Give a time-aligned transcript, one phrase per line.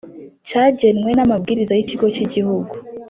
[0.47, 2.73] cyagenwe n amabwiriza y Ikigo cyigihugu